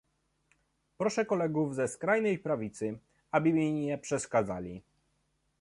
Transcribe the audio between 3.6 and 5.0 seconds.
nie przeszkadzali